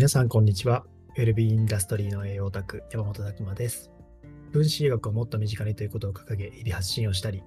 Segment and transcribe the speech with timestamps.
[0.00, 0.86] 皆さん、こんにちは。
[1.18, 3.90] ウェルビーインダストリーの栄養オタク、山本拓馬です。
[4.50, 7.42] 分子医学をもっと身近にということを掲げ、日々発信をしたり、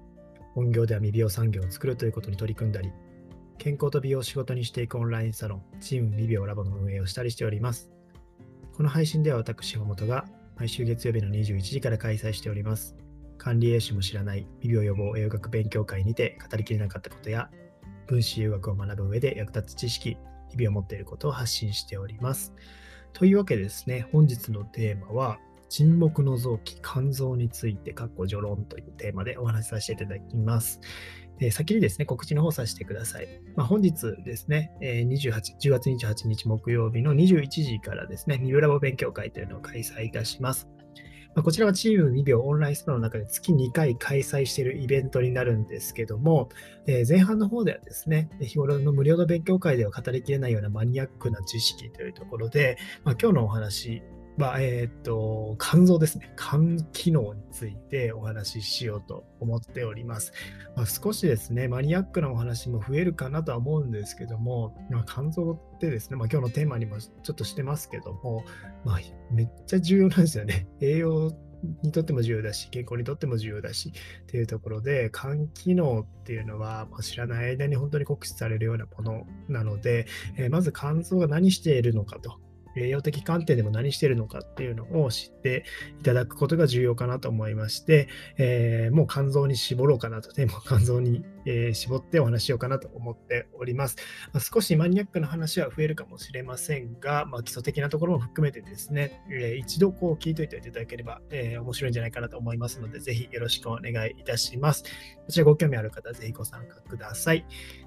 [0.54, 2.92] 本業では未美容産業を作るということに取り組んだり、
[3.58, 7.90] 健康と美容を仕事にしていくオンラインサロン、チーム未病ラボの運営をしたりしております。
[8.72, 10.24] この配信では私、山本が
[10.56, 12.94] 毎週月曜日の21時から開催しております。
[13.36, 17.50] 管理栄養士も知らない未病予防栄養学勉強会にて語りきれなかったことや、
[18.06, 20.16] 分子医学を学ぶ上で役立つ知識、
[20.56, 22.54] 日々を持っていることを発信しております。
[23.12, 30.80] というわけでですね、本日のテーマは、沈黙の臓器、肝臓について、かっこ序論というテーマでお話しさせていただきます。
[31.40, 33.28] え先にですね、告知の方させてください。
[33.56, 40.68] まあ、本日ですね、え28 10月28日木曜日の21時からですね、ミルラボ勉強会というのを開催いたします。
[41.34, 46.48] まあ、こちらはチーム2秒オンラインストアの中で月2回開催しているイベントになるんですけども、
[46.86, 54.02] えー、前半の方ではですね、日頃の無料の勉強会では語りきれないようなマニアックな知識というところで、まあ、今日のお話
[54.36, 56.32] は、えっ、ー、と、肝臓ですね。
[56.36, 60.32] 肝機能についてお話ししようと思っております。
[60.76, 68.44] まあ、少しですね、マニアックなお話も増えるかなとは思うんですけども、まあ、肝臓ってですね、まあ、今日のテーマにもちょっとしてますけども、
[68.84, 68.98] まあ、
[69.30, 70.66] めっちゃ重要なんですよね。
[70.80, 71.32] 栄養
[71.82, 82.40] にとっても重要だし、健康にとっても重要だし、っていうところで、肝機能っていうのは、まあ、知らない間に本当に酷使されるようなものなので、えー、まず肝臓が何しているのかと
[82.76, 85.64] 栄養的観点でも何してるのかっていうのを知って
[86.00, 88.08] いただくことが重要かなと思いまして、
[88.38, 93.96] えー、もう肝臓に絞ろうかなと、で、も肝臓に、えー、絞ってお話しようかなと思っております。
[94.32, 104.84] まあ、少しマニアックな話は増えるかもしれませんが、まあ、基礎的なところも含めてですね、えー、一度こう聞いといていただければ、え面白いんじゃないかなと思いますので、ぜひよろしくお願いいたします。
[104.84, 104.88] こ
[105.30, 107.46] ちらご興味ある方、ぜひご参加ください。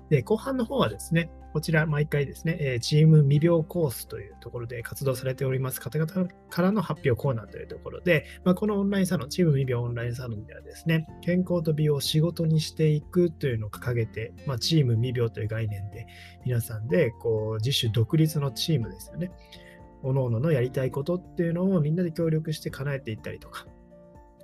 [0.10, 16.06] で、後半の方はですね、こちら毎回ですね、えチーム未病コースというところで活動されております方々からの発表コーナーというところで、まあ、このオンラインサロン、チーム未病オンラインサロンではですね、健康と美容を仕事にしていくというというのを掲げて、まあ、チーム未病という概念で、
[16.44, 19.32] 皆さんでこう自主独立のチームですよね。
[20.04, 23.66] 各々のやりたいことっていうのをみんなで協力して叶えていったりとか、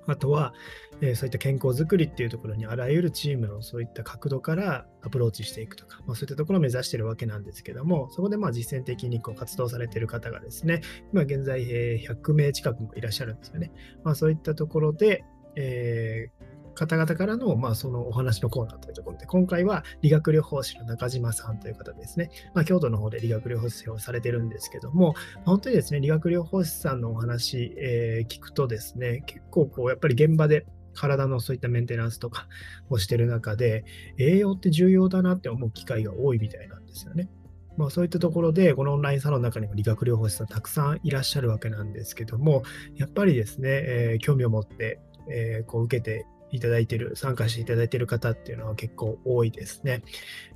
[0.07, 0.53] あとは、
[1.01, 10.79] えー、そういった健康づくりっていうところにあらゆるチームのそういった角度からアプローチしていくとか、まあ、そういったところを目指しているわけなんですけども、そこでまあ実践的にこう活動されている方がですね、
[11.11, 13.73] 今現在、えー、100名近くもいらっしゃるんですよね。
[14.05, 15.25] まあ、そういったところで、
[15.57, 16.42] えー、
[16.73, 22.29] 方々からの、まあ、そのお話のコーナーというところで、今回は理学療法士の中島さんという方ですね。
[22.53, 25.13] まあ、京都の方で理学療法士をされてるんですけども、
[25.45, 32.47] 本当にですね、理学療法士さんのお話、えー、聞くとですね、結構こう、やっぱり現場で体のそういったメンテナンスとか
[32.89, 33.83] をしてる中で、
[34.17, 37.29] 栄養って重要だなって思う機会が多いみたいなんですよね。
[37.77, 42.63] まあ、そういったところで、このオンラインサロンの中にも理学療法士さんたくさんいらっしゃるわけなんですけども、
[42.95, 44.99] やっぱりですね、えー、興味を持って、
[45.31, 50.03] えー、こう受けていただいてる、参加していただいている方っていうのは結構多いですね。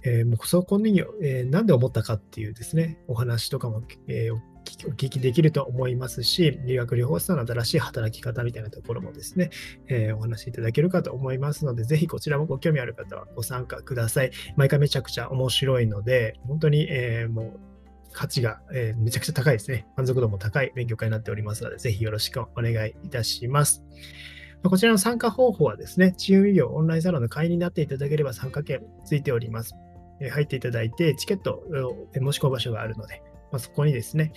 [0.04, 9.50] えー、もうそこに、えー、なんで思ったかっていうですね、お話とかも、えー、お聞きできると思いますし、理学療法士さんの新しい働き方みたいなところもですね、
[9.88, 14.32] えー、お話しいただけるかと思いますので、ぜひこちらもご興味ある方はご参加ください。
[14.56, 17.60] 毎回めちゃくちゃ面白いので、本当に、えー、もう
[18.12, 19.88] 価値が、えー、めちゃくちゃ高いですね。
[19.96, 23.84] 満足度も高い勉強会になっておりますので、ぜひよろしくお願いいたします。
[24.64, 29.76] こちらの参加方法はですね、チーム医療オンラインサロンの会員になっていただければ参加券ついております。
[30.32, 34.34] 入っていただいて、チケットを申し込む場所があるので、まあ、そこにですね、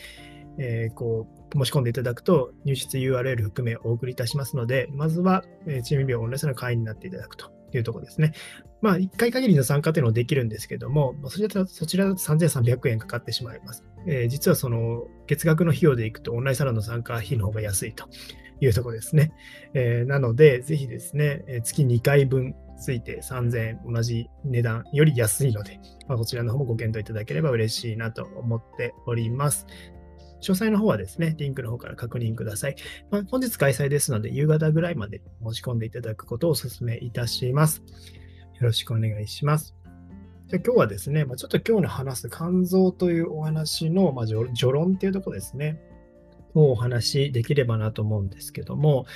[0.59, 5.45] えー、こう申し込んでいただくと入室 URL 含めお送りいたしますので、まずは、
[5.85, 8.33] チーム医療オンラインサロンの会員になっていただくというところですね。
[8.83, 13.85] まあ、1回限りの参加というのもできるんですけども、そちらそちらだと3300円かかってしまいます。
[14.07, 18.09] えー、実はその月額の費用でいくとオンラインサロンの参加費の方が安いと
[18.61, 19.33] いうところですね。
[19.75, 29.67] えー、なので、ぜひですね、月2回分ついて3000円、同じ値段より安いので、まあ、こちらの方もご検討いただければ嬉しいなと思っております。
[30.41, 32.77] 詳細の方はですね、リンクの方から確認ください。
[33.11, 37.83] まあ、本日開催ですので、夕方ぐらいまで申し込んでいただくことをお勧めいたします。
[38.55, 39.75] よろしくお願いします。
[40.49, 45.81] じゃ今日はですね、まあ、ちょっと今日の話す肝臓というお話の、まあ、序論っていうところですね。
[46.55, 49.07] をお話しできればなと思うんですけども、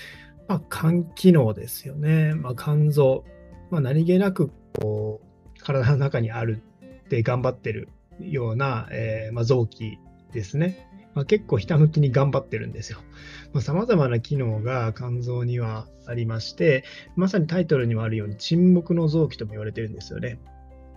[0.49, 2.35] まあ、肝機能ですよね。
[2.35, 3.25] まあ、肝臓、
[3.71, 4.51] まあ、何気なく
[4.81, 6.63] こう体の中にある
[7.05, 7.89] って頑張ってる
[8.21, 9.99] ような、えー、まあ、臓器
[10.33, 10.89] ですね。
[11.15, 12.99] まあ、結構ひたむきに頑張ってるんですよ。
[13.61, 16.85] さまざ、まな機能が肝臓にはありまして、
[17.17, 20.41] まさにタイトルにもあるように沈黙の臓器とも言われてるんですよね。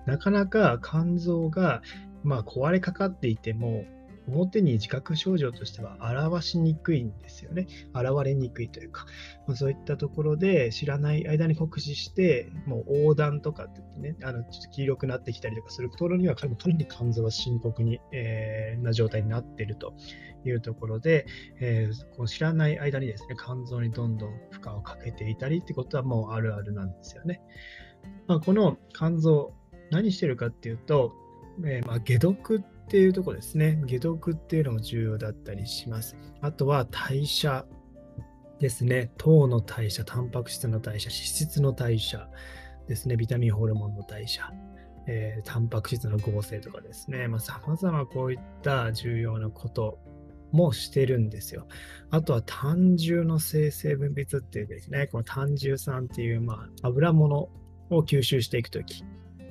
[0.05, 1.81] なかなか肝臓が、
[2.23, 3.85] まあ、壊れかかっていても、
[4.27, 7.67] 表に自覚症状としては表しにくいんですよね。
[7.93, 9.05] 現れにくいというか、
[9.47, 19.93] ま、そういったところで知らない間に酷使して、もう横断とかって言ってね、あのちょっと黄色くなってきたりとかするところには、とにかなり肝臓は深刻に、えー、な状態になっていると
[20.45, 21.25] いうところで、
[21.59, 27.41] えー、こう知らない間にですね、肝臓にどんどん負荷をかけていたりってことはもうあるあるなんですよね。
[28.27, 29.53] まあ、この肝臓、
[29.89, 31.13] 何してるかっていうと、
[31.65, 33.81] えー、まあ解毒ってっていうところですね。
[33.85, 36.15] 解毒っていうのも重要だったりします。
[36.39, 37.65] あとは代謝
[38.59, 39.11] ですね。
[39.17, 42.29] 糖の代謝、タンパク質の代謝、脂質の代謝
[42.87, 43.17] ですね。
[43.17, 44.53] ビタミンホルモンの代謝。
[45.05, 49.99] えー、タンパク質の合成とかですね、まあ、様々こういった重要なこと
[50.51, 51.67] もしてるんですよ。
[52.09, 57.49] あとは単重の生成分泌っていうですね、この単重酸っていう、まあ、油物
[57.89, 59.03] を吸収していくとき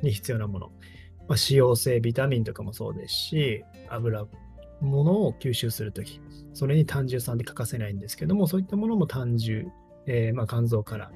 [0.02, 0.72] に必要なもの。
[1.28, 4.26] まあ、脂溶性ビタミンとかもそうですし、油
[4.80, 6.20] 物を吸収するとき、
[6.54, 9.66] それに単重酸で欠かせないんですけども、そういったものも単重、
[10.06, 11.10] えー、まあ、肝臓から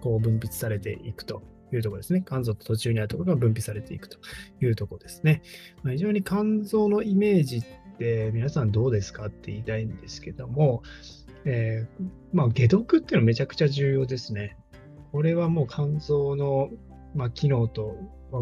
[0.00, 2.24] こう分泌されていくというところですね。
[2.26, 4.18] 肝臓と途中にあるところが分泌されていくと
[4.60, 5.42] いうところですね。
[5.82, 7.64] まあ、非常に肝臓のイメージっ
[7.98, 10.82] て皆さんどうですかって言いたいんですけども、
[11.44, 14.56] えー、まあ、解毒っていうのはめちゃくちゃ重要ですね。
[15.12, 16.70] これはもう肝臓の、
[17.14, 17.96] まあ、機能と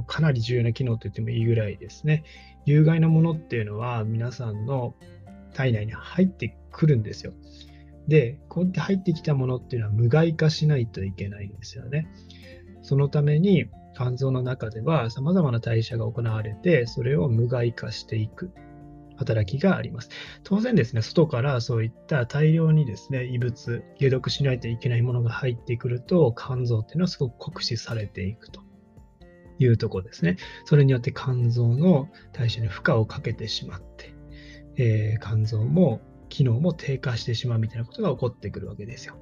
[0.06, 2.24] かなり重要な機能と言ってもいいぐらいですね。
[2.64, 4.94] 有害なものっていうのは皆さんの
[5.54, 7.32] 体内に入ってくるんですよ。
[8.08, 12.08] で、こうやって入ってきたものっていうのは無害化しないといけないんですよね。
[12.82, 18.50] そのために肝臓の中では様々な代謝が行われて、それを無害化していく
[19.16, 20.10] 働きがあります。
[20.44, 28.60] 当然ですね、外からそういった大量にですね、異物、解毒しないといけないものが入ってくると、肝臓っていうのはすごく酷使されていくと
[29.58, 30.36] いうとこですね。
[30.64, 34.14] それによって肝臓の代謝に負荷をかけてしまって、
[34.76, 39.16] えー、肝臓も機能も低下してしまうみたいなことが起こってくるわけですよ。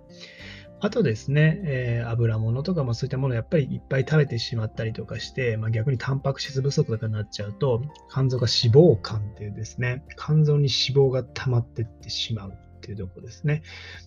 [0.82, 13.62] あとですね、えー、油物とか、まあ、そういったものをやっぱりいっぱい食べてしまったりとかして、まあ、逆にタンパク質不足とかになっちゃうと、肝臓が脂肪肝っていうですね、肝臓に脂肪が溜まってってしまうっていうところですね。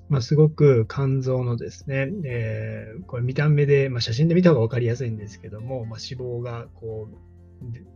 [0.09, 7.32] まあ、すごく肝臓のですね、えー、これ見た目で、まあ、写真で見た方が分かりやすいんですけども、まあ、脂肪がこう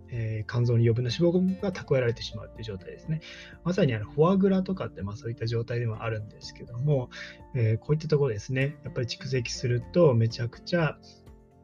[0.09, 3.21] えー、肝臓に余分な脂肪が蓄えられてしまうという状態ですね。
[3.63, 7.09] まさにあのフォアグラとかって、まあ、そういった状態でもあるんですけども、
[7.55, 10.97] えー、こういったところですね、やっぱり蓄積するとめちゃくちゃ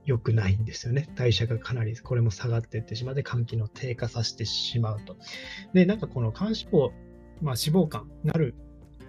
[0.06, 1.10] 良くないんですよね。
[1.16, 5.18] 代謝がかなりこれも下がっていってしまって、肝機能低下させてしまうと。
[5.74, 6.92] で、なんかこの肝脂肪、
[7.42, 8.56] まあ、脂肪肝なる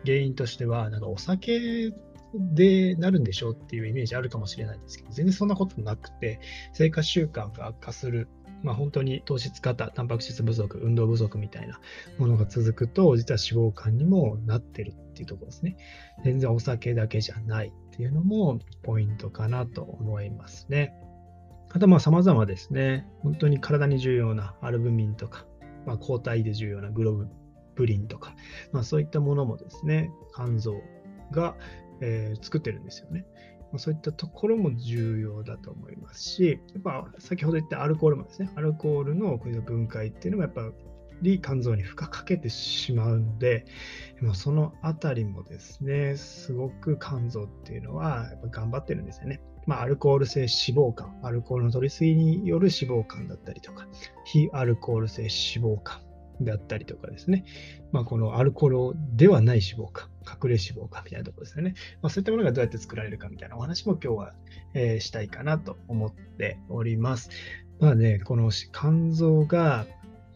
[0.04, 1.92] 原因としては、なんかお酒
[2.34, 6.40] でなるんでしょうっていうイメージあるかもしれないんですけど、全然そんなことなくて、
[6.72, 8.28] 生活習慣が悪化する
[8.64, 11.78] まあ、本当に糖質過多、タンパク質不足、運動不足みたいな
[12.18, 15.76] ものが続くと、実は脂肪肝にもなってるっていうところですね。
[16.24, 20.94] 全然お酒だけじゃないっていうのもポイントかなと思いますね。
[21.70, 23.06] あと、まあ、様々ですね。
[23.20, 25.44] 本当に体に重要なアルブミンとか、
[25.84, 27.26] まあ、抗体で重要なグロ
[27.74, 28.34] ブリンとか、
[28.72, 30.80] まあ、そういったものもですね、肝臓
[31.32, 31.54] が、
[32.00, 33.26] えー、作ってるんですよね。
[33.78, 40.70] そういったところも重要だと思いますし、やっぱ先ほど言ったアルコールもですね、アルコールのこういう分解っていうのもやっぱ
[41.22, 43.66] り肝臓に負荷かけてしまうので、
[44.34, 49.40] そのあたりもですね、すごく肝臓っていうのはやっぱ頑張ってるんですよね。
[49.66, 50.48] まあ、アルコール性脂
[50.78, 53.88] 肪肝、アルコールの取りすぎによる脂肪肝だったりとか、
[54.24, 55.30] 非アルコール性脂
[55.64, 57.44] 肪肝だったりとかですね、
[57.90, 61.74] まあ、このアルコールではない脂肪肝、隠れ脂肪肝みたいなところですよね。
[62.02, 64.34] まあ、そういったものがどうやって作られるかみたいなお話も今日は、
[64.74, 67.30] えー、したいかなと思っております。
[67.80, 69.86] まあね、この肝臓が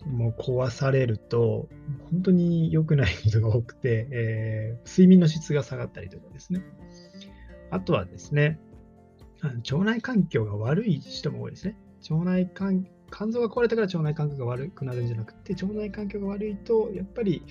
[0.06, 1.68] もう壊されると、
[2.10, 6.62] 本当に良くないことが多くて、えー、睡眠の質が下がったりとかですね。
[7.70, 8.58] あとはですね、
[9.42, 11.76] 腸内環境が悪い人も多いですね。
[12.10, 17.42] 腸内環肝臓が壊れたから腸内環境が悪くなるんじゃなくて、腸内環境が悪いと、やっぱり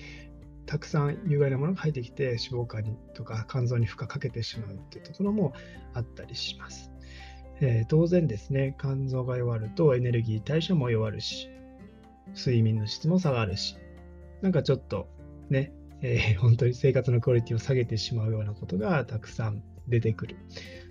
[0.68, 5.54] たくさん有害なものが入ってきて、脂肪肝にとか肝臓に負荷かけてしまうっていうところも
[5.94, 6.92] あったりします。
[7.60, 11.48] えー、当然ですね、肝臓が弱るとエネルギー代謝も弱るし、
[12.36, 13.76] 睡眠の質も下がるし、
[14.42, 15.08] なんかちょっと
[15.48, 15.72] ね、
[16.02, 20.36] えー、本当に生活のクオリティを下げてしまうようなことがたくさん出てくる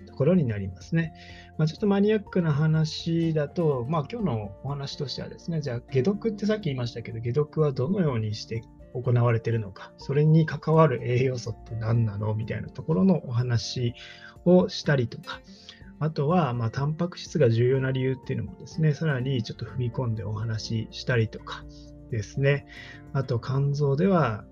[0.08, 1.14] ところになりますね。
[1.56, 8.64] まあ、ちょっとマニアックな話だと、まあ、今日のお話としてはですね、じゃあ、解毒ってさっき言いましたけど、解毒はどのようにして
[8.94, 13.94] 行われているのか、それに関わる栄養素って何なのみたいなところのお話
[14.44, 15.40] をしたりとか、
[16.00, 21.64] あとは、まあ、タンパク質が重要な理由っていうのもですね、さらにちょっと踏み込んでお話ししたりとか、
[22.10, 22.66] ですね。
[23.12, 24.44] あと肝臓では、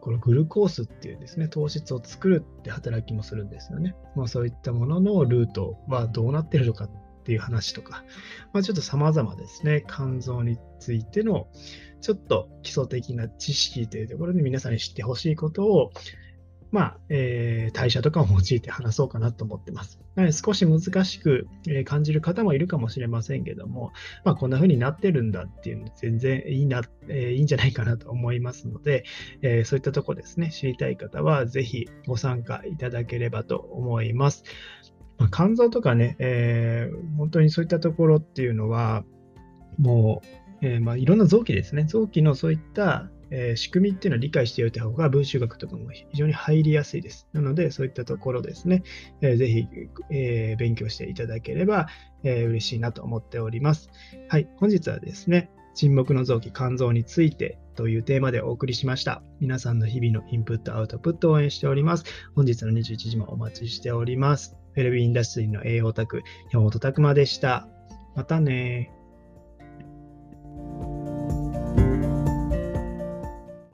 [0.00, 3.96] このグルコースっていうですね、糖質を作るって働きもするんですよね。
[4.14, 6.88] まあ、そういったもののルートはどうなってるのか
[7.26, 8.04] っていう話とか、
[8.52, 11.48] まあ、ちょっと様々ですね、肝臓についての
[12.00, 15.90] ちょっと基礎的な知識というところで皆さんに知ってほしいことを、
[16.70, 19.98] まあ、えー、代謝とかを用いて話そうかなと思ってます。
[20.14, 21.48] なので少し難しく
[21.84, 23.92] 感じる方もいるかもしれませんけども、
[24.24, 29.04] まあ、こんな風になってるんだっていうの全然いいな、えー、いいんじゃないかなと思いますので、
[29.42, 34.44] えー、そういったとこですね、知りたい方はぜひご参加いただければと思います。
[35.18, 39.04] まあ、肝臓とかね、えー、本当にそういったところっていうのは、
[39.78, 40.22] も
[40.62, 47.28] う、えー、まあ、いろんな臓器ですね、臓器のそういったえー、仕組みっていうのを理解しておいた方が文集学とかも非常に入りやすいです。
[47.32, 48.82] なので、そういったところですね、
[49.20, 49.66] えー、ぜひ、
[50.10, 51.88] えー、勉強していただければ、
[52.22, 53.90] えー、嬉しいなと思っております。
[54.28, 59.22] はい、本日はですね、沈黙の臓器肝臓についてというテーマでお送りしました。
[59.40, 62.04] 皆さんの日々のインプット、アウトプットを応援しております。
[62.34, 64.65] 本日の21時もお待ちしております。
[64.76, 67.66] フェルビーインダストリーの栄養オタク、山本拓馬でした。
[68.14, 68.92] またね